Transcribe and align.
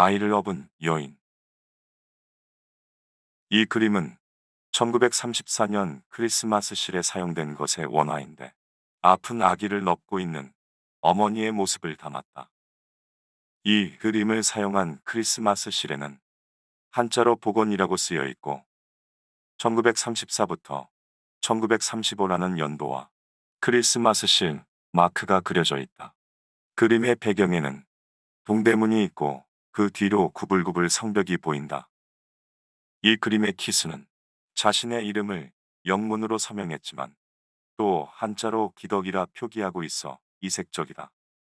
아이를 0.00 0.32
업은 0.32 0.68
여인. 0.84 1.18
이 3.50 3.64
그림은 3.64 4.16
1934년 4.70 6.02
크리스마스 6.08 6.76
실에 6.76 7.02
사용된 7.02 7.56
것의 7.56 7.88
원화인데 7.88 8.54
아픈 9.02 9.42
아기를 9.42 9.88
업고 9.88 10.20
있는 10.20 10.54
어머니의 11.00 11.50
모습을 11.50 11.96
담았다. 11.96 12.48
이 13.64 13.96
그림을 13.96 14.44
사용한 14.44 15.00
크리스마스 15.02 15.72
실에는 15.72 16.20
한자로 16.90 17.34
복원이라고 17.34 17.96
쓰여 17.96 18.24
있고 18.28 18.64
1934부터 19.56 20.86
1935라는 21.40 22.60
연도와 22.60 23.10
크리스마스 23.58 24.28
실 24.28 24.64
마크가 24.92 25.40
그려져 25.40 25.78
있다. 25.78 26.14
그림의 26.76 27.16
배경에는 27.16 27.84
동대문이 28.44 29.02
있고 29.06 29.47
그 29.78 29.92
뒤로 29.92 30.30
구불구불 30.30 30.90
성벽이 30.90 31.36
보인다. 31.36 31.88
이 33.02 33.14
그림의 33.14 33.52
키스는 33.52 34.08
자신의 34.56 35.06
이름을 35.06 35.52
영문으로 35.86 36.36
서명했지만 36.36 37.14
또 37.76 38.08
한자로 38.10 38.72
기덕이라 38.74 39.26
표기하고 39.34 39.84
있어 39.84 40.18
이색적이다. 40.40 41.12